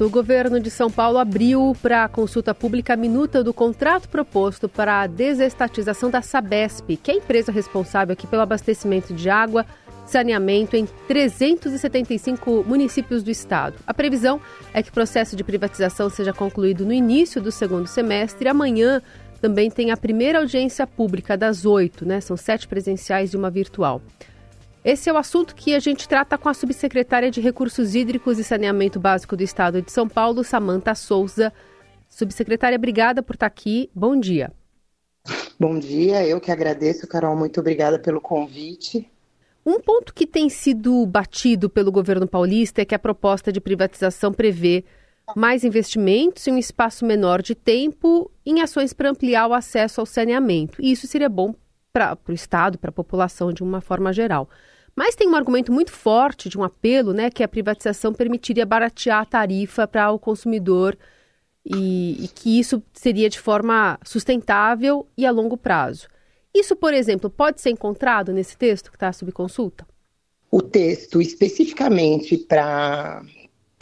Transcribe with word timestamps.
O 0.00 0.10
governo 0.10 0.58
de 0.58 0.72
São 0.72 0.90
Paulo 0.90 1.18
abriu 1.18 1.72
para 1.80 2.08
consulta 2.08 2.52
pública 2.52 2.94
a 2.94 2.96
minuta 2.96 3.44
do 3.44 3.54
contrato 3.54 4.08
proposto 4.08 4.68
para 4.68 5.02
a 5.02 5.06
desestatização 5.06 6.10
da 6.10 6.20
Sabesp, 6.20 6.96
que 6.96 7.12
é 7.12 7.14
a 7.14 7.16
empresa 7.18 7.52
responsável 7.52 8.12
aqui 8.12 8.26
pelo 8.26 8.42
abastecimento 8.42 9.14
de 9.14 9.30
água, 9.30 9.64
saneamento 10.04 10.74
em 10.74 10.84
375 11.06 12.64
municípios 12.66 13.22
do 13.22 13.30
estado. 13.30 13.76
A 13.86 13.94
previsão 13.94 14.40
é 14.72 14.82
que 14.82 14.90
o 14.90 14.92
processo 14.92 15.36
de 15.36 15.44
privatização 15.44 16.10
seja 16.10 16.32
concluído 16.32 16.84
no 16.84 16.92
início 16.92 17.40
do 17.40 17.52
segundo 17.52 17.86
semestre. 17.86 18.48
Amanhã 18.48 19.00
também 19.40 19.70
tem 19.70 19.92
a 19.92 19.96
primeira 19.96 20.40
audiência 20.40 20.88
pública 20.88 21.36
das 21.36 21.64
oito, 21.64 22.04
né? 22.04 22.20
São 22.20 22.36
sete 22.36 22.66
presenciais 22.66 23.32
e 23.32 23.36
uma 23.36 23.48
virtual. 23.48 24.02
Esse 24.84 25.08
é 25.08 25.12
o 25.12 25.16
assunto 25.16 25.54
que 25.54 25.74
a 25.74 25.78
gente 25.78 26.06
trata 26.06 26.36
com 26.36 26.46
a 26.46 26.52
subsecretária 26.52 27.30
de 27.30 27.40
Recursos 27.40 27.94
Hídricos 27.94 28.38
e 28.38 28.44
Saneamento 28.44 29.00
Básico 29.00 29.34
do 29.34 29.42
Estado 29.42 29.80
de 29.80 29.90
São 29.90 30.06
Paulo, 30.06 30.44
Samanta 30.44 30.94
Souza. 30.94 31.50
Subsecretária, 32.06 32.76
obrigada 32.76 33.22
por 33.22 33.34
estar 33.34 33.46
aqui. 33.46 33.88
Bom 33.94 34.14
dia. 34.14 34.52
Bom 35.58 35.78
dia, 35.78 36.26
eu 36.26 36.38
que 36.38 36.52
agradeço, 36.52 37.08
Carol. 37.08 37.34
Muito 37.34 37.60
obrigada 37.60 37.98
pelo 37.98 38.20
convite. 38.20 39.10
Um 39.64 39.80
ponto 39.80 40.12
que 40.12 40.26
tem 40.26 40.50
sido 40.50 41.06
batido 41.06 41.70
pelo 41.70 41.90
governo 41.90 42.28
paulista 42.28 42.82
é 42.82 42.84
que 42.84 42.94
a 42.94 42.98
proposta 42.98 43.50
de 43.50 43.62
privatização 43.62 44.34
prevê 44.34 44.84
mais 45.34 45.64
investimentos 45.64 46.46
em 46.46 46.52
um 46.52 46.58
espaço 46.58 47.06
menor 47.06 47.40
de 47.40 47.54
tempo 47.54 48.30
em 48.44 48.60
ações 48.60 48.92
para 48.92 49.08
ampliar 49.08 49.46
o 49.46 49.54
acesso 49.54 50.02
ao 50.02 50.06
saneamento. 50.06 50.76
E 50.82 50.92
isso 50.92 51.06
seria 51.06 51.30
bom 51.30 51.54
para 51.90 52.18
o 52.28 52.32
Estado, 52.32 52.76
para 52.76 52.90
a 52.90 52.92
população 52.92 53.50
de 53.50 53.62
uma 53.62 53.80
forma 53.80 54.12
geral. 54.12 54.46
Mas 54.96 55.14
tem 55.14 55.28
um 55.28 55.34
argumento 55.34 55.72
muito 55.72 55.90
forte 55.90 56.48
de 56.48 56.58
um 56.58 56.62
apelo, 56.62 57.12
né, 57.12 57.30
que 57.30 57.42
a 57.42 57.48
privatização 57.48 58.12
permitiria 58.12 58.64
baratear 58.64 59.22
a 59.22 59.26
tarifa 59.26 59.86
para 59.86 60.10
o 60.10 60.18
consumidor 60.18 60.96
e, 61.64 62.24
e, 62.24 62.28
que 62.28 62.58
isso 62.58 62.82
seria 62.92 63.28
de 63.28 63.40
forma 63.40 63.98
sustentável 64.04 65.06
e 65.16 65.24
a 65.26 65.30
longo 65.30 65.56
prazo. 65.56 66.08
Isso, 66.54 66.76
por 66.76 66.94
exemplo, 66.94 67.28
pode 67.28 67.60
ser 67.60 67.70
encontrado 67.70 68.32
nesse 68.32 68.56
texto 68.56 68.90
que 68.90 68.96
está 68.96 69.12
sob 69.12 69.32
consulta? 69.32 69.86
O 70.50 70.62
texto 70.62 71.20
especificamente 71.20 72.36
para 72.36 73.22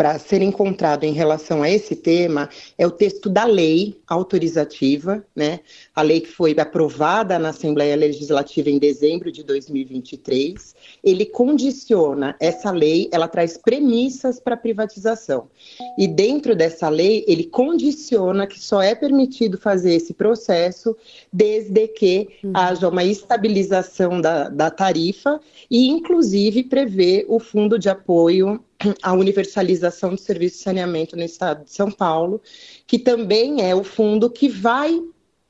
para 0.03 0.19
ser 0.19 0.43
encontrado 0.43 1.05
em 1.05 1.13
relação 1.13 1.63
a 1.63 1.71
esse 1.71 1.95
tema 1.95 2.49
é 2.77 2.85
o 2.85 2.91
texto 2.91 3.31
da 3.31 3.45
lei 3.45 4.01
autorizativa, 4.05 5.25
né? 5.33 5.61
A 5.95 6.03
lei 6.03 6.21
que 6.21 6.29
foi 6.29 6.57
aprovada 6.59 7.39
na 7.39 7.51
Assembleia 7.51 7.95
Legislativa 7.95 8.69
em 8.69 8.81
dezembro 8.81 9.31
de 9.31 9.45
2023. 9.45 10.75
Ele 11.05 11.25
condiciona 11.25 12.35
essa 12.41 12.73
lei, 12.73 13.09
ela 13.13 13.29
traz 13.29 13.57
premissas 13.57 14.41
para 14.41 14.57
privatização. 14.57 15.49
E 15.97 16.09
dentro 16.09 16.57
dessa 16.57 16.89
lei, 16.89 17.25
ele 17.29 17.45
condiciona 17.45 18.45
que 18.45 18.59
só 18.59 18.83
é 18.83 18.97
permitido 18.97 19.57
fazer 19.57 19.95
esse 19.95 20.13
processo 20.13 20.97
desde 21.33 21.87
que 21.87 22.29
uhum. 22.43 22.51
haja 22.53 22.89
uma 22.89 23.05
estabilização 23.05 24.21
da, 24.21 24.49
da 24.49 24.69
tarifa 24.69 25.41
e, 25.71 25.89
inclusive, 25.89 26.65
prevê 26.65 27.25
o 27.29 27.39
fundo 27.39 27.79
de 27.79 27.89
apoio 27.89 28.61
a 29.03 29.13
universalização 29.13 30.15
do 30.15 30.21
serviço 30.21 30.59
de 30.59 30.63
saneamento 30.63 31.17
no 31.17 31.23
estado 31.23 31.65
de 31.65 31.73
São 31.73 31.91
Paulo, 31.91 32.41
que 32.87 32.99
também 32.99 33.63
é 33.69 33.75
o 33.75 33.85
fundo 33.85 34.31
que 34.31 34.49
vai 34.49 35.01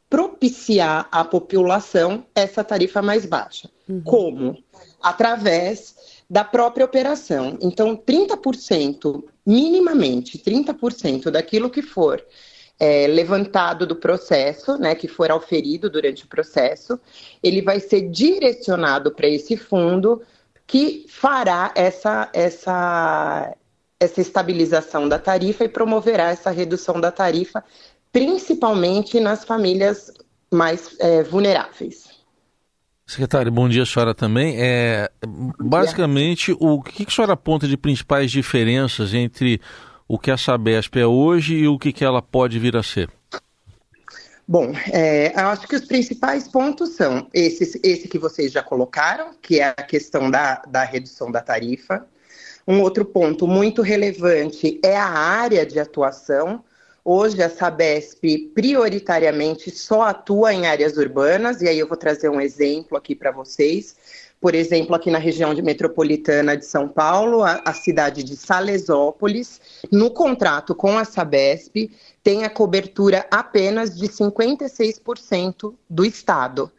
propiciar 0.09 1.09
à 1.11 1.25
população 1.25 2.27
essa 2.35 2.63
tarifa 2.63 3.01
mais 3.01 3.25
baixa. 3.25 3.71
Uhum. 3.89 4.03
Como? 4.03 4.65
Através 5.03 6.23
da 6.29 6.45
própria 6.45 6.85
operação. 6.85 7.59
Então, 7.61 7.97
30%, 7.97 9.25
minimamente 9.45 10.39
30% 10.39 11.31
daquilo 11.31 11.71
que 11.71 11.83
for 11.83 12.23
é, 12.79 13.07
levantado 13.07 13.87
do 13.87 13.95
processo, 13.95 14.77
né, 14.77 14.95
que 14.95 15.07
for 15.07 15.31
auferido 15.31 15.89
durante 15.89 16.25
o 16.25 16.29
processo, 16.29 16.99
ele 17.43 17.63
vai 17.63 17.81
ser 17.81 18.09
direcionado 18.09 19.13
para 19.13 19.29
esse 19.29 19.57
fundo 19.57 20.21
que 20.73 21.05
fará 21.07 21.71
essa, 21.75 22.31
essa, 22.33 23.55
essa 24.01 24.21
estabilização 24.23 25.07
da 25.07 25.19
tarifa 25.19 25.65
e 25.65 25.69
promoverá 25.69 26.31
essa 26.31 26.51
redução 26.51 26.99
da 26.99 27.13
tarifa, 27.13 27.63
principalmente 28.11 29.21
nas 29.21 29.45
famílias 29.45 30.11
mais 30.51 30.97
é, 30.99 31.23
vulneráveis. 31.25 32.09
Secretário, 33.07 33.53
bom 33.53 33.69
dia, 33.69 33.83
a 33.83 33.87
senhora 33.87 34.15
também. 34.15 34.57
É, 34.59 35.11
basicamente, 35.61 36.57
o 36.59 36.81
que 36.81 37.05
a 37.07 37.11
senhora 37.11 37.35
aponta 37.35 37.69
de 37.69 37.77
principais 37.77 38.31
diferenças 38.31 39.13
entre 39.13 39.61
o 40.09 40.19
que 40.19 40.31
a 40.31 40.39
Sabesp 40.39 40.97
é 40.97 41.07
hoje 41.07 41.55
e 41.55 41.69
o 41.69 41.79
que 41.79 42.03
ela 42.03 42.23
pode 42.23 42.59
vir 42.59 42.79
a 42.79 42.83
ser? 42.83 43.11
Bom, 44.53 44.71
é, 44.93 45.33
eu 45.35 45.47
acho 45.47 45.67
que 45.67 45.75
os 45.75 45.87
principais 45.87 46.47
pontos 46.47 46.91
são 46.91 47.27
esse, 47.33 47.81
esse 47.83 48.07
que 48.07 48.19
vocês 48.19 48.53
já 48.53 48.63
colocaram, 48.63 49.31
que 49.41 49.61
é 49.61 49.69
a 49.69 49.83
questão 49.83 50.31
da, 50.31 50.57
da 50.69 50.85
redução 50.85 51.33
da 51.33 51.41
tarifa. 51.41 52.07
Um 52.69 52.83
outro 52.83 53.03
ponto 53.03 53.47
muito 53.47 53.81
relevante 53.81 54.79
é 54.85 54.95
a 54.95 55.09
área 55.09 55.65
de 55.65 55.81
atuação. 55.81 56.63
Hoje 57.05 57.43
a 57.43 57.51
Sabesp 57.51 58.53
prioritariamente 58.55 59.73
só 59.73 60.03
atua 60.03 60.55
em 60.55 60.67
áreas 60.67 60.97
urbanas, 60.97 61.61
e 61.61 61.69
aí 61.69 61.77
eu 61.77 61.89
vou 61.89 61.97
trazer 61.97 62.29
um 62.29 62.41
exemplo 62.41 62.97
aqui 62.97 63.13
para 63.15 63.33
vocês. 63.33 63.97
Por 64.41 64.55
exemplo, 64.55 64.95
aqui 64.95 65.11
na 65.11 65.19
região 65.19 65.53
de 65.53 65.63
metropolitana 65.63 66.57
de 66.57 66.65
São 66.65 66.89
Paulo, 66.89 67.43
a, 67.43 67.61
a 67.65 67.73
cidade 67.73 68.23
de 68.23 68.37
Salesópolis, 68.37 69.61
no 69.91 70.13
contrato 70.13 70.77
com 70.77 70.97
a 70.97 71.05
Sabesp, 71.05 71.91
tem 72.23 72.45
a 72.45 72.51
cobertura 72.51 73.27
apenas 73.33 73.99
de 73.99 74.09
56% 74.09 75.75
do 75.91 76.05
estado. 76.05 76.71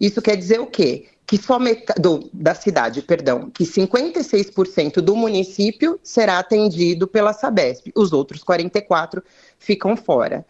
Isso 0.00 0.22
quer 0.22 0.36
dizer 0.36 0.60
o 0.60 0.66
quê? 0.66 1.08
Que 1.26 1.38
só 1.38 1.58
do, 1.98 2.28
da 2.32 2.54
cidade, 2.54 3.00
perdão, 3.00 3.50
que 3.50 3.64
56% 3.64 4.96
do 4.96 5.16
município 5.16 5.98
será 6.02 6.38
atendido 6.38 7.08
pela 7.08 7.32
Sabesp, 7.32 7.90
os 7.94 8.12
outros 8.12 8.44
44 8.44 9.22
ficam 9.58 9.96
fora. 9.96 10.44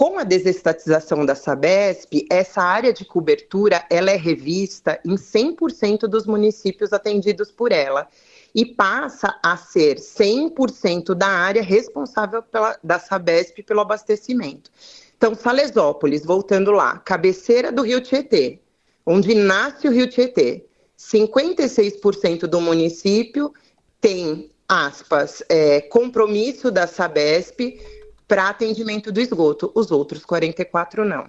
Com 0.00 0.18
a 0.18 0.24
desestatização 0.24 1.26
da 1.26 1.34
Sabesp, 1.34 2.26
essa 2.30 2.62
área 2.62 2.92
de 2.92 3.04
cobertura 3.04 3.84
ela 3.90 4.10
é 4.10 4.16
revista 4.16 4.98
em 5.04 5.16
100% 5.16 6.06
dos 6.06 6.26
municípios 6.26 6.92
atendidos 6.92 7.50
por 7.50 7.70
ela 7.70 8.08
e 8.54 8.64
passa 8.64 9.38
a 9.42 9.56
ser 9.56 9.96
100% 9.96 11.14
da 11.14 11.26
área 11.26 11.62
responsável 11.62 12.42
pela, 12.42 12.78
da 12.82 12.98
Sabesp 12.98 13.62
pelo 13.62 13.80
abastecimento. 13.80 14.70
Então, 15.16 15.34
Salesópolis, 15.34 16.24
voltando 16.24 16.70
lá, 16.70 16.98
cabeceira 16.98 17.70
do 17.70 17.82
Rio 17.82 18.00
Tietê, 18.00 18.58
onde 19.04 19.34
nasce 19.34 19.88
o 19.88 19.90
Rio 19.90 20.08
Tietê, 20.08 20.64
56% 20.98 22.40
do 22.40 22.60
município 22.60 23.52
tem, 24.00 24.50
aspas, 24.68 25.42
é, 25.48 25.80
compromisso 25.80 26.70
da 26.70 26.86
Sabesp 26.86 27.80
para 28.28 28.48
atendimento 28.48 29.10
do 29.10 29.20
esgoto, 29.20 29.72
os 29.74 29.90
outros 29.90 30.24
44 30.24 31.04
não. 31.04 31.26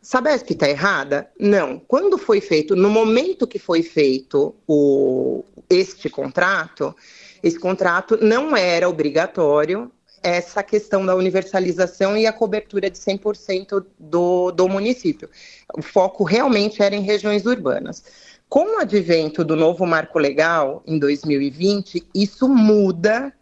Sabesp 0.00 0.50
está 0.50 0.68
errada? 0.68 1.30
Não. 1.38 1.78
Quando 1.78 2.18
foi 2.18 2.40
feito, 2.40 2.74
no 2.74 2.90
momento 2.90 3.46
que 3.46 3.58
foi 3.58 3.82
feito 3.84 4.54
o, 4.66 5.44
este 5.70 6.10
contrato, 6.10 6.94
esse 7.42 7.58
contrato 7.58 8.18
não 8.20 8.56
era 8.56 8.88
obrigatório 8.88 9.92
essa 10.22 10.62
questão 10.62 11.04
da 11.04 11.14
universalização 11.14 12.16
e 12.16 12.26
a 12.26 12.32
cobertura 12.32 12.88
de 12.88 12.98
100% 12.98 13.84
do, 13.98 14.50
do 14.52 14.68
município. 14.68 15.28
O 15.76 15.82
foco 15.82 16.24
realmente 16.24 16.82
era 16.82 16.94
em 16.94 17.02
regiões 17.02 17.44
urbanas. 17.44 18.04
Com 18.48 18.76
o 18.76 18.78
advento 18.78 19.44
do 19.44 19.56
novo 19.56 19.86
marco 19.86 20.18
legal 20.18 20.82
em 20.86 20.98
2020, 20.98 22.06
isso 22.14 22.48
muda 22.48 23.32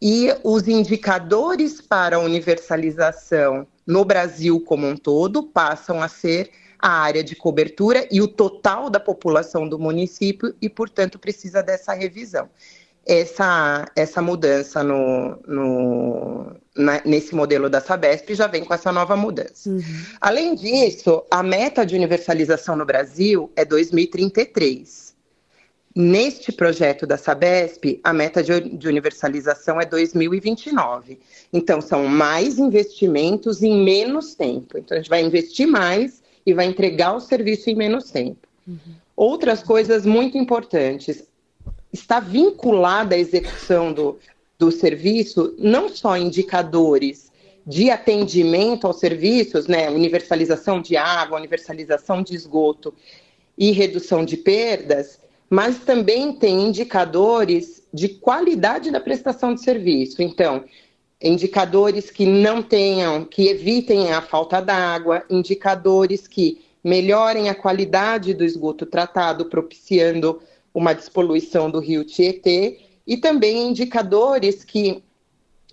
e 0.00 0.28
os 0.42 0.68
indicadores 0.68 1.80
para 1.80 2.16
a 2.16 2.20
universalização 2.20 3.66
no 3.86 4.04
Brasil 4.04 4.60
como 4.60 4.86
um 4.86 4.96
todo 4.96 5.44
passam 5.44 6.02
a 6.02 6.08
ser 6.08 6.50
a 6.78 6.90
área 6.90 7.24
de 7.24 7.34
cobertura 7.34 8.06
e 8.10 8.20
o 8.20 8.28
total 8.28 8.90
da 8.90 9.00
população 9.00 9.66
do 9.66 9.78
município 9.78 10.54
e, 10.60 10.68
portanto, 10.68 11.18
precisa 11.18 11.62
dessa 11.62 11.94
revisão. 11.94 12.50
Essa, 13.06 13.90
essa 13.94 14.22
mudança 14.22 14.82
no, 14.82 15.38
no 15.46 16.56
na, 16.74 17.00
nesse 17.04 17.34
modelo 17.34 17.70
da 17.70 17.80
Sabesp 17.80 18.34
já 18.34 18.46
vem 18.46 18.64
com 18.64 18.74
essa 18.74 18.90
nova 18.90 19.16
mudança. 19.16 19.70
Uhum. 19.70 19.82
Além 20.20 20.54
disso, 20.54 21.22
a 21.30 21.42
meta 21.42 21.84
de 21.84 21.94
universalização 21.94 22.76
no 22.76 22.84
Brasil 22.84 23.50
é 23.54 23.64
2033. 23.64 25.14
Neste 25.96 26.50
projeto 26.50 27.06
da 27.06 27.16
Sabesp, 27.16 28.00
a 28.02 28.12
meta 28.12 28.42
de, 28.42 28.76
de, 28.76 28.88
universalização 28.88 29.80
é 29.80 29.86
2029. 29.86 31.20
Então, 31.52 31.80
são 31.80 32.08
mais 32.08 32.58
investimentos 32.58 33.62
em 33.62 33.84
menos 33.84 34.34
tempo. 34.34 34.76
Então, 34.76 34.96
a 34.96 35.00
gente 35.00 35.08
vai 35.08 35.22
investir 35.22 35.68
mais 35.68 36.20
e 36.44 36.52
vai 36.52 36.66
entregar 36.66 37.14
o 37.14 37.20
serviço 37.20 37.70
em 37.70 37.76
menos 37.76 38.10
tempo. 38.10 38.48
Uhum. 38.66 38.78
Outras 39.14 39.62
coisas 39.62 40.04
muito 40.04 40.36
importantes. 40.36 41.22
Está 41.94 42.18
vinculada 42.18 43.14
à 43.14 43.18
execução 43.18 43.92
do, 43.92 44.18
do 44.58 44.72
serviço, 44.72 45.54
não 45.56 45.88
só 45.88 46.16
indicadores 46.16 47.30
de 47.64 47.88
atendimento 47.88 48.84
aos 48.84 48.98
serviços, 48.98 49.68
né, 49.68 49.88
universalização 49.88 50.82
de 50.82 50.96
água, 50.96 51.38
universalização 51.38 52.20
de 52.20 52.34
esgoto 52.34 52.92
e 53.56 53.70
redução 53.70 54.24
de 54.24 54.36
perdas, 54.36 55.20
mas 55.48 55.78
também 55.78 56.32
tem 56.32 56.62
indicadores 56.62 57.84
de 57.92 58.08
qualidade 58.08 58.90
da 58.90 58.98
prestação 58.98 59.54
de 59.54 59.62
serviço. 59.62 60.20
Então, 60.20 60.64
indicadores 61.22 62.10
que 62.10 62.26
não 62.26 62.60
tenham, 62.60 63.24
que 63.24 63.46
evitem 63.46 64.12
a 64.12 64.20
falta 64.20 64.60
d'água, 64.60 65.22
indicadores 65.30 66.26
que 66.26 66.60
melhorem 66.82 67.48
a 67.48 67.54
qualidade 67.54 68.34
do 68.34 68.44
esgoto 68.44 68.84
tratado, 68.84 69.44
propiciando 69.44 70.42
uma 70.74 70.92
despoluição 70.92 71.70
do 71.70 71.78
rio 71.78 72.04
Tietê, 72.04 72.80
e 73.06 73.16
também 73.16 73.68
indicadores 73.68 74.64
que, 74.64 75.02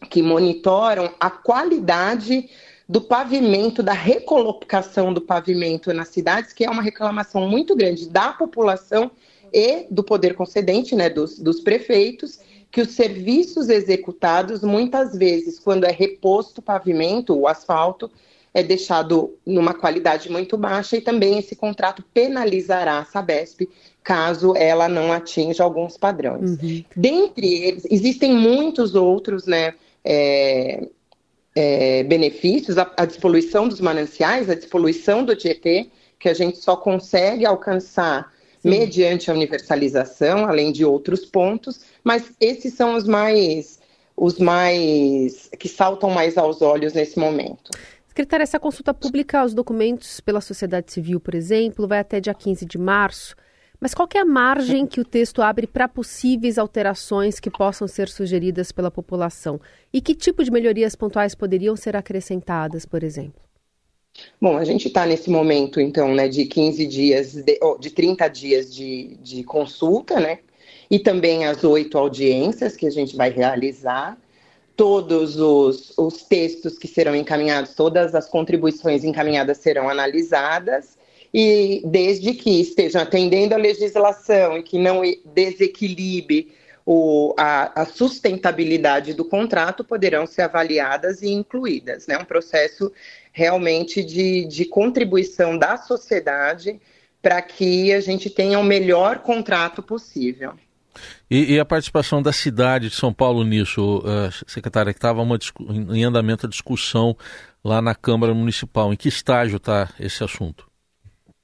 que 0.09 0.21
monitoram 0.21 1.12
a 1.19 1.30
qualidade 1.30 2.50
do 2.88 3.01
pavimento, 3.01 3.81
da 3.81 3.94
recolocação 3.94 5.13
do 5.13 5.21
pavimento 5.21 5.94
nas 5.94 6.09
cidades, 6.09 6.53
que 6.53 6.65
é 6.65 6.69
uma 6.69 6.83
reclamação 6.83 7.48
muito 7.48 7.75
grande 7.75 8.07
da 8.07 8.33
população 8.33 9.09
e 9.51 9.86
do 9.89 10.03
poder 10.03 10.36
concedente, 10.36 10.95
né, 10.95 11.09
dos, 11.09 11.39
dos 11.39 11.62
prefeitos, 11.62 12.39
que 12.69 12.81
os 12.81 12.92
serviços 12.92 13.69
executados, 13.69 14.62
muitas 14.62 15.15
vezes, 15.15 15.57
quando 15.57 15.86
é 15.86 15.92
reposto 15.92 16.59
o 16.59 16.63
pavimento, 16.63 17.33
o 17.33 17.47
asfalto, 17.47 18.12
é 18.53 18.62
deixado 18.62 19.38
numa 19.45 19.74
qualidade 19.74 20.30
muito 20.30 20.57
baixa 20.57 20.98
e 20.98 21.01
também 21.01 21.39
esse 21.39 21.56
contrato 21.56 22.03
penalizará 22.13 23.00
a 23.00 23.06
Sabesp 23.06 23.68
caso 24.03 24.56
ela 24.57 24.89
não 24.89 25.12
atinja 25.12 25.63
alguns 25.63 25.98
padrões. 25.98 26.51
Uhum. 26.62 26.83
Dentre 26.95 27.48
eles, 27.48 27.88
existem 27.89 28.33
muitos 28.33 28.95
outros, 28.95 29.45
né? 29.45 29.74
É, 30.03 30.88
é, 31.56 32.03
benefícios, 32.03 32.77
a, 32.77 32.92
a, 32.98 33.06
despoluição 33.06 33.68
dos 33.68 33.81
mananciais, 33.81 34.50
a 34.50 34.56
despoluição 34.56 35.24
do 35.24 35.36
Tietê, 35.36 35.88
que 36.18 36.30
a 36.30 36.33
gente 36.33 36.57
só 36.57 36.75
consegue 36.75 37.45
alcançar 37.45 38.31
Sim. 38.62 38.69
mediante 38.69 39.30
a 39.30 39.33
universalização, 39.33 40.45
além 40.45 40.71
de 40.71 40.86
outros 40.86 41.25
pontos, 41.25 41.81
mas 42.04 42.31
esses 42.39 42.74
são 42.74 42.95
os 42.95 43.06
mais 43.06 43.80
os 44.15 44.38
mais 44.38 45.50
que 45.57 45.68
saltam 45.68 46.09
mais 46.12 46.38
aos 46.38 46.62
olhos 46.62 46.94
nesse 46.94 47.18
momento. 47.18 47.71
Secretária, 48.11 48.43
essa 48.43 48.59
consulta 48.59 48.93
pública 48.93 49.39
aos 49.39 49.53
documentos 49.53 50.19
pela 50.19 50.41
sociedade 50.41 50.91
civil, 50.91 51.17
por 51.17 51.33
exemplo, 51.33 51.87
vai 51.87 51.99
até 51.99 52.19
dia 52.19 52.33
15 52.33 52.65
de 52.65 52.77
março. 52.77 53.37
Mas 53.79 53.93
qual 53.93 54.05
é 54.13 54.19
a 54.19 54.25
margem 54.25 54.85
que 54.85 54.99
o 54.99 55.05
texto 55.05 55.41
abre 55.41 55.65
para 55.65 55.87
possíveis 55.87 56.57
alterações 56.57 57.39
que 57.39 57.49
possam 57.49 57.87
ser 57.87 58.09
sugeridas 58.09 58.69
pela 58.69 58.91
população? 58.91 59.61
E 59.93 60.01
que 60.01 60.13
tipo 60.13 60.43
de 60.43 60.51
melhorias 60.51 60.93
pontuais 60.93 61.33
poderiam 61.33 61.73
ser 61.77 61.95
acrescentadas, 61.95 62.85
por 62.85 63.01
exemplo? 63.01 63.41
Bom, 64.41 64.57
a 64.57 64.65
gente 64.65 64.89
está 64.89 65.05
nesse 65.05 65.29
momento, 65.29 65.79
então, 65.79 66.13
né, 66.13 66.27
de 66.27 66.43
15 66.43 66.85
dias, 66.87 67.33
de, 67.35 67.59
oh, 67.63 67.77
de 67.77 67.91
30 67.91 68.27
dias 68.27 68.75
de, 68.75 69.15
de 69.21 69.41
consulta, 69.45 70.19
né? 70.19 70.39
E 70.89 70.99
também 70.99 71.45
as 71.45 71.63
oito 71.63 71.97
audiências 71.97 72.75
que 72.75 72.85
a 72.85 72.91
gente 72.91 73.15
vai 73.15 73.29
realizar. 73.29 74.17
Todos 74.81 75.39
os, 75.39 75.94
os 75.95 76.24
textos 76.24 76.80
que 76.80 76.88
serão 76.88 77.16
encaminhados, 77.16 77.75
todas 77.75 78.16
as 78.16 78.28
contribuições 78.28 79.04
encaminhadas 79.04 79.60
serão 79.60 79.88
analisadas 79.88 80.98
e 81.31 81.83
desde 81.86 82.33
que 82.33 82.60
estejam 82.60 83.00
atendendo 83.00 83.54
a 83.54 83.60
legislação 83.60 84.57
e 84.57 84.63
que 84.63 84.80
não 84.80 85.04
desequilibre 85.36 86.51
o, 86.83 87.36
a, 87.38 87.83
a, 87.83 87.86
sustentabilidade 87.86 89.13
do 89.13 89.24
contrato, 89.24 89.83
poderão 89.83 90.25
ser 90.25 90.42
avaliadas 90.42 91.22
e 91.22 91.30
incluídas. 91.30 92.07
Né? 92.07 92.18
um 92.18 92.25
processo 92.25 92.92
realmente 93.31 94.04
de, 94.04 94.45
de 94.45 94.66
contribuição 94.66 95.60
da 95.60 95.78
sociedade 95.78 96.81
para 97.22 97.39
que 97.39 97.94
a 97.94 98.00
gente 98.00 98.31
tenha 98.31 98.57
o 98.57 98.63
melhor 98.63 99.19
contrato 99.19 99.83
possível. 99.83 100.56
E, 101.29 101.53
e, 101.53 101.59
a 101.59 101.65
participação 101.65 102.21
da 102.21 102.33
cidade 102.33 102.89
de 102.89 102.95
São 102.95 103.13
Paulo 103.13 103.43
nisso, 103.43 103.99
uh, 103.99 104.31
secretária, 104.45 104.93
que 104.93 104.97
estava 104.97 105.21
em 105.93 106.03
andamento 106.03 106.45
a 106.45 106.49
discussão 106.49 107.15
lá 107.63 107.81
na 107.81 107.95
Câmara 107.95 108.33
Municipal. 108.33 108.93
Em 108.93 108.97
que 108.97 109.07
estágio 109.07 109.57
está 109.57 109.89
esse 109.99 110.23
assunto? 110.23 110.70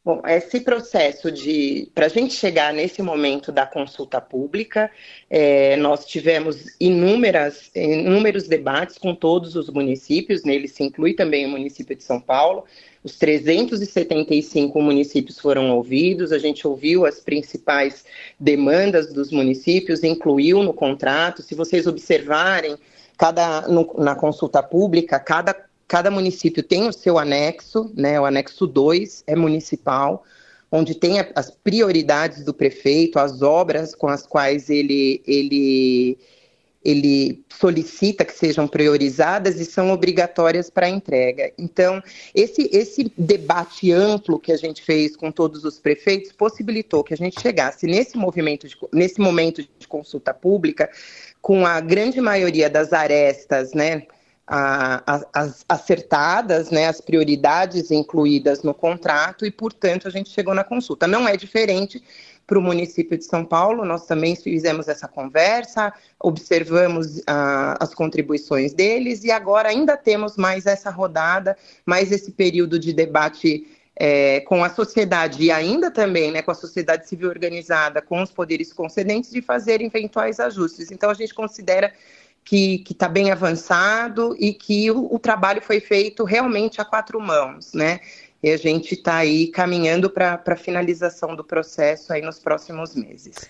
Bom, 0.07 0.21
esse 0.25 0.61
processo 0.61 1.29
de. 1.29 1.91
Para 1.93 2.05
a 2.05 2.09
gente 2.09 2.33
chegar 2.33 2.73
nesse 2.73 3.01
momento 3.01 3.51
da 3.51 3.65
consulta 3.65 4.21
pública, 4.21 4.89
é, 5.29 5.75
nós 5.75 6.05
tivemos 6.05 6.77
inúmeras, 6.79 7.69
inúmeros 7.75 8.47
debates 8.47 8.97
com 8.97 9.13
todos 9.13 9.57
os 9.57 9.69
municípios, 9.69 10.45
nele 10.45 10.69
se 10.69 10.81
inclui 10.81 11.13
também 11.13 11.45
o 11.45 11.49
município 11.49 11.93
de 11.93 12.05
São 12.05 12.21
Paulo. 12.21 12.63
Os 13.03 13.17
375 13.17 14.81
municípios 14.81 15.39
foram 15.39 15.71
ouvidos, 15.71 16.31
a 16.31 16.37
gente 16.37 16.65
ouviu 16.65 17.05
as 17.05 17.19
principais 17.19 18.05
demandas 18.39 19.11
dos 19.11 19.29
municípios, 19.29 20.05
incluiu 20.05 20.63
no 20.63 20.73
contrato. 20.73 21.41
Se 21.41 21.53
vocês 21.53 21.85
observarem, 21.85 22.77
cada, 23.17 23.67
no, 23.67 23.93
na 23.97 24.15
consulta 24.15 24.63
pública, 24.63 25.19
cada 25.19 25.66
Cada 25.87 26.11
município 26.11 26.61
tem 26.61 26.87
o 26.87 26.93
seu 26.93 27.17
anexo, 27.17 27.91
né? 27.95 28.19
O 28.19 28.25
anexo 28.25 28.67
2 28.67 29.23
é 29.25 29.35
municipal, 29.35 30.25
onde 30.69 30.93
tem 30.93 31.15
as 31.33 31.49
prioridades 31.49 32.43
do 32.43 32.53
prefeito, 32.53 33.19
as 33.19 33.41
obras 33.41 33.95
com 33.95 34.07
as 34.09 34.27
quais 34.27 34.69
ele, 34.69 35.21
ele, 35.25 36.17
ele 36.83 37.41
solicita 37.49 38.25
que 38.25 38.33
sejam 38.33 38.67
priorizadas 38.67 39.61
e 39.61 39.65
são 39.65 39.89
obrigatórias 39.91 40.69
para 40.69 40.89
entrega. 40.89 41.53
Então, 41.57 42.03
esse, 42.35 42.69
esse 42.73 43.09
debate 43.17 43.89
amplo 43.89 44.37
que 44.37 44.51
a 44.51 44.57
gente 44.57 44.81
fez 44.81 45.15
com 45.15 45.31
todos 45.31 45.63
os 45.63 45.79
prefeitos 45.79 46.33
possibilitou 46.33 47.01
que 47.01 47.13
a 47.13 47.17
gente 47.17 47.39
chegasse 47.39 47.87
nesse 47.87 48.17
movimento, 48.17 48.67
de, 48.67 48.75
nesse 48.91 49.21
momento 49.21 49.65
de 49.79 49.87
consulta 49.87 50.33
pública, 50.33 50.89
com 51.41 51.65
a 51.65 51.79
grande 51.79 52.19
maioria 52.19 52.69
das 52.69 52.91
arestas, 52.91 53.73
né? 53.73 54.05
A, 54.47 55.25
as 55.33 55.65
acertadas, 55.67 56.71
né, 56.71 56.87
as 56.87 57.01
prioridades 57.01 57.91
incluídas 57.91 58.63
no 58.63 58.73
contrato 58.73 59.45
e, 59.45 59.51
portanto, 59.51 60.07
a 60.07 60.11
gente 60.11 60.29
chegou 60.29 60.53
na 60.53 60.63
consulta. 60.63 61.05
Não 61.05 61.27
é 61.27 61.35
diferente 61.35 62.01
para 62.47 62.57
o 62.57 62.61
município 62.61 63.17
de 63.17 63.25
São 63.25 63.43
Paulo, 63.43 63.83
nós 63.83 64.05
também 64.05 64.33
fizemos 64.33 64.87
essa 64.87 65.05
conversa, 65.05 65.93
observamos 66.17 67.21
ah, 67.27 67.75
as 67.77 67.93
contribuições 67.93 68.71
deles 68.71 69.25
e 69.25 69.31
agora 69.31 69.67
ainda 69.67 69.97
temos 69.97 70.37
mais 70.37 70.65
essa 70.65 70.89
rodada, 70.89 71.57
mais 71.85 72.09
esse 72.09 72.31
período 72.31 72.79
de 72.79 72.93
debate 72.93 73.67
é, 73.99 74.41
com 74.41 74.63
a 74.63 74.69
sociedade 74.69 75.43
e 75.43 75.51
ainda 75.51 75.91
também 75.91 76.31
né, 76.31 76.41
com 76.41 76.51
a 76.51 76.55
sociedade 76.55 77.09
civil 77.09 77.29
organizada, 77.29 78.01
com 78.01 78.21
os 78.21 78.31
poderes 78.31 78.71
concedentes, 78.71 79.31
de 79.31 79.41
fazer 79.41 79.81
eventuais 79.81 80.39
ajustes. 80.39 80.91
Então, 80.91 81.09
a 81.09 81.15
gente 81.15 81.33
considera 81.33 81.91
que 82.47 82.81
está 82.89 83.09
bem 83.09 83.29
avançado 83.29 84.33
e 84.39 84.53
que 84.53 84.89
o, 84.89 85.13
o, 85.13 85.19
trabalho 85.19 85.61
foi 85.61 85.81
feito 85.81 86.23
realmente 86.23 86.79
a 86.79 86.85
quatro 86.85 87.19
mãos, 87.19 87.73
né? 87.73 87.99
E 88.41 88.49
a 88.49 88.55
gente 88.55 88.93
está 88.93 89.17
aí 89.17 89.47
caminhando 89.47 90.09
para 90.09 90.41
a 90.45 90.55
finalização 90.55 91.35
do 91.35 91.43
processo 91.43 92.13
aí 92.13 92.21
nos 92.21 92.39
próximos 92.39 92.95
meses. 92.95 93.49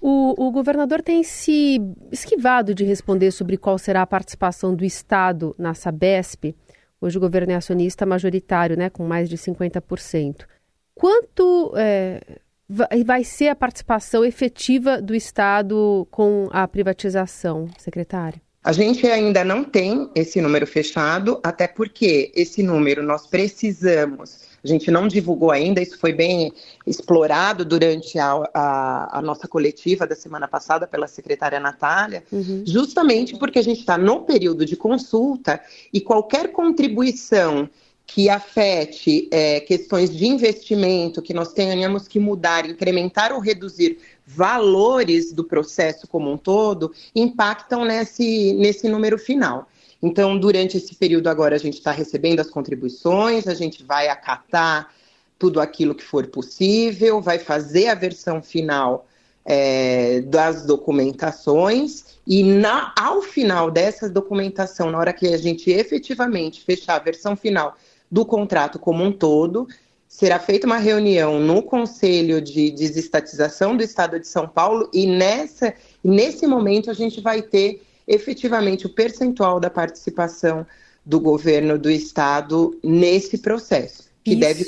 O, 0.00 0.46
o, 0.46 0.52
governador 0.52 1.02
tem 1.02 1.24
se 1.24 1.80
esquivado 2.12 2.72
de 2.72 2.84
responder 2.84 3.32
sobre 3.32 3.56
qual 3.56 3.78
será 3.78 4.02
a 4.02 4.06
participação 4.06 4.76
do 4.76 4.84
Estado 4.84 5.52
na 5.58 5.74
Sabesp. 5.74 6.54
Hoje 7.00 7.18
o 7.18 7.20
governo 7.20 7.52
é 7.52 7.56
acionista 7.56 8.06
majoritário, 8.06 8.76
né, 8.76 8.88
com 8.88 9.04
mais 9.04 9.28
de 9.28 9.36
50%. 9.36 10.46
Quanto 10.94 11.72
é, 11.76 12.20
vai 12.68 13.22
ser 13.24 13.48
a 13.48 13.56
participação 13.56 14.24
efetiva 14.24 15.00
do 15.00 15.14
Estado 15.14 16.06
com 16.10 16.48
a 16.50 16.66
privatização, 16.66 17.68
secretário? 17.78 18.40
A 18.66 18.72
gente 18.72 19.06
ainda 19.06 19.44
não 19.44 19.62
tem 19.62 20.10
esse 20.12 20.40
número 20.40 20.66
fechado, 20.66 21.38
até 21.44 21.68
porque 21.68 22.32
esse 22.34 22.64
número 22.64 23.00
nós 23.00 23.24
precisamos. 23.24 24.40
A 24.64 24.66
gente 24.66 24.90
não 24.90 25.06
divulgou 25.06 25.52
ainda, 25.52 25.80
isso 25.80 25.96
foi 25.96 26.12
bem 26.12 26.52
explorado 26.84 27.64
durante 27.64 28.18
a, 28.18 28.32
a, 28.52 29.18
a 29.18 29.22
nossa 29.22 29.46
coletiva 29.46 30.04
da 30.04 30.16
semana 30.16 30.48
passada 30.48 30.84
pela 30.84 31.06
secretária 31.06 31.60
Natália, 31.60 32.24
uhum. 32.32 32.64
justamente 32.66 33.38
porque 33.38 33.60
a 33.60 33.62
gente 33.62 33.78
está 33.78 33.96
no 33.96 34.22
período 34.22 34.66
de 34.66 34.74
consulta 34.74 35.60
e 35.92 36.00
qualquer 36.00 36.50
contribuição 36.50 37.70
que 38.06 38.30
afete 38.30 39.28
é, 39.32 39.60
questões 39.60 40.16
de 40.16 40.26
investimento, 40.26 41.20
que 41.20 41.34
nós 41.34 41.52
tenhamos 41.52 42.06
que 42.06 42.20
mudar, 42.20 42.64
incrementar 42.64 43.32
ou 43.32 43.40
reduzir 43.40 43.98
valores 44.24 45.32
do 45.32 45.42
processo 45.42 46.06
como 46.06 46.30
um 46.30 46.36
todo, 46.36 46.92
impactam 47.14 47.84
nesse, 47.84 48.52
nesse 48.54 48.88
número 48.88 49.18
final. 49.18 49.68
Então, 50.00 50.38
durante 50.38 50.76
esse 50.76 50.94
período 50.94 51.26
agora, 51.28 51.56
a 51.56 51.58
gente 51.58 51.74
está 51.74 51.90
recebendo 51.90 52.40
as 52.40 52.48
contribuições, 52.48 53.48
a 53.48 53.54
gente 53.54 53.82
vai 53.82 54.08
acatar 54.08 54.92
tudo 55.38 55.60
aquilo 55.60 55.94
que 55.94 56.04
for 56.04 56.26
possível, 56.28 57.20
vai 57.20 57.38
fazer 57.38 57.88
a 57.88 57.94
versão 57.94 58.40
final 58.40 59.06
é, 59.44 60.20
das 60.22 60.64
documentações 60.64 62.04
e 62.26 62.42
na, 62.42 62.92
ao 62.98 63.20
final 63.22 63.70
dessa 63.70 64.08
documentação, 64.08 64.90
na 64.90 64.98
hora 64.98 65.12
que 65.12 65.26
a 65.28 65.36
gente 65.36 65.70
efetivamente 65.70 66.62
fechar 66.62 66.96
a 66.96 67.04
versão 67.04 67.36
final 67.36 67.76
do 68.16 68.24
contrato 68.24 68.78
como 68.78 69.04
um 69.04 69.12
todo, 69.12 69.68
será 70.08 70.38
feita 70.38 70.66
uma 70.66 70.78
reunião 70.78 71.38
no 71.38 71.62
Conselho 71.62 72.40
de 72.40 72.70
Desestatização 72.70 73.76
do 73.76 73.82
Estado 73.82 74.18
de 74.18 74.26
São 74.26 74.48
Paulo 74.48 74.88
e 74.90 75.06
nessa, 75.06 75.74
nesse 76.02 76.46
momento 76.46 76.90
a 76.90 76.94
gente 76.94 77.20
vai 77.20 77.42
ter 77.42 77.82
efetivamente 78.08 78.86
o 78.86 78.88
percentual 78.88 79.60
da 79.60 79.68
participação 79.68 80.66
do 81.04 81.20
governo 81.20 81.78
do 81.78 81.90
Estado 81.90 82.78
nesse 82.82 83.36
processo, 83.36 84.04
que, 84.24 84.34
deve, 84.34 84.64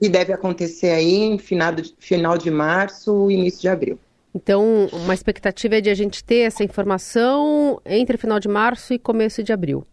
que 0.00 0.08
deve 0.08 0.32
acontecer 0.32 0.88
aí 0.88 1.14
em 1.14 1.36
final 1.36 1.72
de, 1.74 1.94
final 1.98 2.38
de 2.38 2.50
março, 2.50 3.30
início 3.30 3.60
de 3.60 3.68
abril. 3.68 3.98
Então, 4.34 4.88
uma 4.94 5.12
expectativa 5.12 5.76
é 5.76 5.80
de 5.82 5.90
a 5.90 5.94
gente 5.94 6.24
ter 6.24 6.46
essa 6.46 6.64
informação 6.64 7.82
entre 7.84 8.16
final 8.16 8.40
de 8.40 8.48
março 8.48 8.94
e 8.94 8.98
começo 8.98 9.42
de 9.42 9.52
abril. 9.52 9.86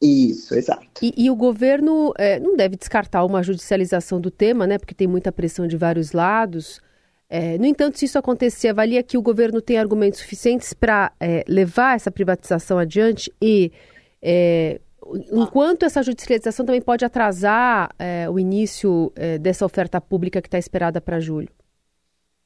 Isso, 0.00 0.54
exato. 0.54 0.86
E, 1.02 1.12
e 1.16 1.30
o 1.30 1.36
governo 1.36 2.12
é, 2.16 2.40
não 2.40 2.56
deve 2.56 2.76
descartar 2.76 3.24
uma 3.24 3.42
judicialização 3.42 4.18
do 4.20 4.30
tema, 4.30 4.66
né? 4.66 4.78
Porque 4.78 4.94
tem 4.94 5.06
muita 5.06 5.30
pressão 5.30 5.66
de 5.66 5.76
vários 5.76 6.12
lados. 6.12 6.80
É, 7.28 7.58
no 7.58 7.66
entanto, 7.66 7.98
se 7.98 8.06
isso 8.06 8.18
acontecer, 8.18 8.68
avalia 8.68 9.02
que 9.02 9.18
o 9.18 9.22
governo 9.22 9.60
tem 9.60 9.78
argumentos 9.78 10.20
suficientes 10.20 10.72
para 10.72 11.12
é, 11.20 11.44
levar 11.46 11.94
essa 11.94 12.10
privatização 12.10 12.78
adiante 12.78 13.32
e 13.40 13.70
é, 14.22 14.80
enquanto 15.30 15.84
essa 15.84 16.02
judicialização 16.02 16.64
também 16.64 16.80
pode 16.80 17.04
atrasar 17.04 17.94
é, 17.98 18.28
o 18.28 18.38
início 18.38 19.12
é, 19.14 19.38
dessa 19.38 19.64
oferta 19.64 20.00
pública 20.00 20.40
que 20.40 20.48
está 20.48 20.58
esperada 20.58 21.00
para 21.00 21.20
julho. 21.20 21.48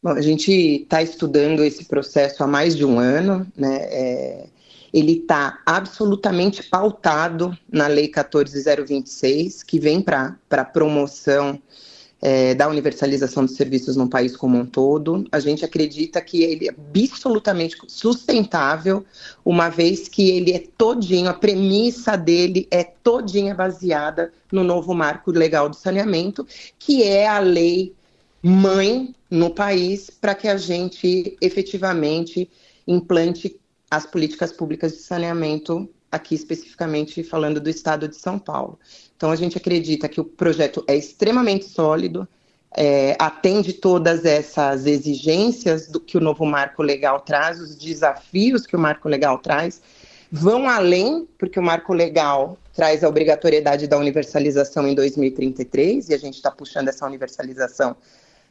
Bom, 0.02 0.10
a 0.10 0.20
gente 0.20 0.52
está 0.52 1.02
estudando 1.02 1.64
esse 1.64 1.86
processo 1.86 2.44
há 2.44 2.46
mais 2.46 2.76
de 2.76 2.84
um 2.84 2.98
ano, 2.98 3.46
né? 3.56 4.48
Ele 4.94 5.18
está 5.18 5.60
absolutamente 5.66 6.62
pautado 6.62 7.58
na 7.68 7.88
Lei 7.88 8.06
14026, 8.06 9.64
que 9.64 9.80
vem 9.80 10.00
para 10.00 10.36
a 10.48 10.64
promoção 10.64 11.60
é, 12.22 12.54
da 12.54 12.68
universalização 12.68 13.44
dos 13.44 13.56
serviços 13.56 13.96
no 13.96 14.08
país 14.08 14.36
como 14.36 14.56
um 14.56 14.64
todo. 14.64 15.26
A 15.32 15.40
gente 15.40 15.64
acredita 15.64 16.20
que 16.20 16.44
ele 16.44 16.68
é 16.68 16.70
absolutamente 16.70 17.76
sustentável, 17.88 19.04
uma 19.44 19.68
vez 19.68 20.08
que 20.08 20.30
ele 20.30 20.52
é 20.52 20.62
todinho, 20.78 21.28
a 21.28 21.34
premissa 21.34 22.16
dele 22.16 22.68
é 22.70 22.84
todinha 22.84 23.52
baseada 23.52 24.32
no 24.52 24.62
novo 24.62 24.94
marco 24.94 25.32
legal 25.32 25.68
do 25.68 25.74
saneamento, 25.74 26.46
que 26.78 27.02
é 27.02 27.26
a 27.26 27.40
lei 27.40 27.92
mãe 28.40 29.12
no 29.28 29.50
país 29.50 30.08
para 30.08 30.36
que 30.36 30.46
a 30.46 30.56
gente 30.56 31.36
efetivamente 31.40 32.48
implante 32.86 33.58
as 33.90 34.06
políticas 34.06 34.52
públicas 34.52 34.92
de 34.92 34.98
saneamento, 34.98 35.88
aqui 36.10 36.34
especificamente 36.34 37.22
falando 37.22 37.60
do 37.60 37.68
estado 37.68 38.08
de 38.08 38.16
São 38.16 38.38
Paulo. 38.38 38.78
Então, 39.16 39.30
a 39.30 39.36
gente 39.36 39.56
acredita 39.56 40.08
que 40.08 40.20
o 40.20 40.24
projeto 40.24 40.84
é 40.86 40.96
extremamente 40.96 41.64
sólido, 41.64 42.26
é, 42.76 43.16
atende 43.18 43.72
todas 43.72 44.24
essas 44.24 44.86
exigências 44.86 45.86
do 45.86 46.00
que 46.00 46.16
o 46.16 46.20
novo 46.20 46.44
marco 46.44 46.82
legal 46.82 47.20
traz, 47.20 47.60
os 47.60 47.76
desafios 47.76 48.66
que 48.66 48.74
o 48.74 48.78
marco 48.78 49.08
legal 49.08 49.38
traz, 49.38 49.80
vão 50.30 50.68
além, 50.68 51.28
porque 51.38 51.60
o 51.60 51.62
marco 51.62 51.92
legal 51.92 52.58
traz 52.72 53.04
a 53.04 53.08
obrigatoriedade 53.08 53.86
da 53.86 53.96
universalização 53.96 54.88
em 54.88 54.94
2033, 54.94 56.08
e 56.08 56.14
a 56.14 56.18
gente 56.18 56.34
está 56.34 56.50
puxando 56.50 56.88
essa 56.88 57.06
universalização 57.06 57.96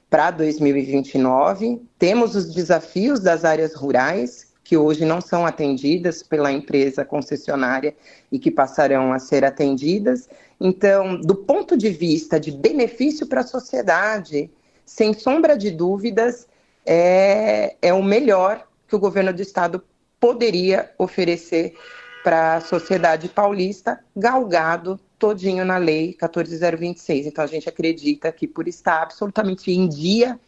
para 0.10 0.32
2029. 0.32 1.82
Temos 2.00 2.36
os 2.36 2.54
desafios 2.54 3.20
das 3.20 3.44
áreas 3.44 3.76
rurais, 3.76 4.53
que 4.74 4.78
hoje 4.78 5.06
não 5.06 5.22
são 5.22 5.46
atendidas 5.46 6.24
pela 6.24 6.52
empresa 6.52 7.06
concessionária 7.06 7.96
e 8.32 8.40
que 8.40 8.50
passarão 8.50 9.14
a 9.14 9.20
ser 9.20 9.46
atendidas. 9.46 10.28
Então, 10.60 11.22
do 11.22 11.36
ponto 11.36 11.78
de 11.78 11.92
vista 11.92 12.40
de 12.40 12.50
benefício 12.50 13.28
para 13.28 13.42
a 13.42 13.46
sociedade, 13.46 14.50
sem 14.84 15.14
sombra 15.14 15.56
de 15.56 15.70
dúvidas, 15.70 16.48
é, 16.84 17.76
é 17.84 17.94
o 17.94 18.02
melhor 18.02 18.68
que 18.88 18.96
o 18.96 19.00
governo 19.00 19.32
do 19.32 19.44
estado 19.44 19.84
poderia 20.20 20.90
oferecer 20.98 21.76
para 22.24 22.56
a 22.56 22.62
sociedade 22.62 23.30
paulista, 23.30 24.00
galgado 24.16 25.00
todinho 25.20 25.64
na 25.64 25.78
lei 25.78 26.14
14026. 26.14 27.28
Então 27.28 27.44
a 27.44 27.48
gente 27.48 27.70
acredita 27.70 28.32
que 28.32 28.48
por 28.48 28.68
estar 28.68 29.04
absolutamente 29.04 29.72
em 29.72 29.88
dia 29.88 30.40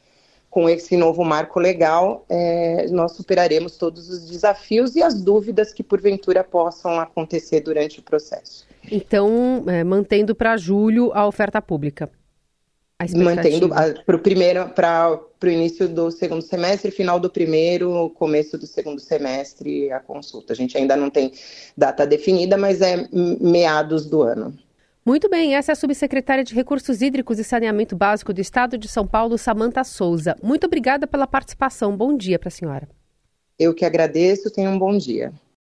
com 0.55 0.69
esse 0.69 0.95
novo 0.95 1.21
marco 1.25 1.59
legal, 1.59 2.25
é, 2.29 2.87
nós 2.87 3.11
superaremos 3.11 3.75
todos 3.75 4.09
os 4.09 4.29
desafios 4.29 4.95
e 4.95 5.03
as 5.03 5.21
dúvidas 5.21 5.73
que 5.73 5.83
porventura 5.83 6.45
possam 6.45 6.97
acontecer 6.97 7.59
durante 7.59 7.99
o 7.99 8.01
processo. 8.01 8.65
Então, 8.89 9.65
é, 9.67 9.83
mantendo 9.83 10.33
para 10.33 10.55
julho 10.55 11.11
a 11.13 11.27
oferta 11.27 11.61
pública. 11.61 12.09
Mantendo 13.13 13.67
para 14.05 14.15
o 14.15 14.19
primeiro, 14.19 14.69
para 14.69 15.19
o 15.43 15.47
início 15.47 15.89
do 15.89 16.09
segundo 16.09 16.41
semestre, 16.41 16.89
final 16.89 17.19
do 17.19 17.29
primeiro, 17.29 18.09
começo 18.11 18.57
do 18.57 18.65
segundo 18.65 19.01
semestre, 19.01 19.91
a 19.91 19.99
consulta. 19.99 20.53
A 20.53 20.55
gente 20.55 20.77
ainda 20.77 20.95
não 20.95 21.09
tem 21.09 21.33
data 21.75 22.07
definida, 22.07 22.57
mas 22.57 22.79
é 22.79 23.09
meados 23.11 24.05
do 24.05 24.21
ano. 24.21 24.57
Muito 25.07 25.29
bem, 25.29 25.53
essa 25.53 25.71
é 25.71 25.73
a 25.73 25.75
subsecretária 25.75 26.43
de 26.43 26.55
Recursos 26.55 26.99
Hídricos 26.99 27.37
e 27.37 27.43
Saneamento 27.43 27.95
Básico 27.95 28.33
do 28.33 28.41
Estado 28.41 28.75
de 28.75 28.87
São 28.87 29.05
Paulo, 29.05 29.37
Samanta 29.37 29.83
Souza. 29.83 30.35
Muito 30.41 30.65
obrigada 30.65 31.05
pela 31.05 31.27
participação. 31.27 31.95
Bom 31.95 32.17
dia 32.17 32.39
para 32.39 32.47
a 32.47 32.51
senhora. 32.51 32.89
Eu 33.59 33.71
que 33.75 33.85
agradeço, 33.85 34.51
tenha 34.51 34.67
um 34.67 34.79
bom 34.79 34.97
dia. 34.97 35.31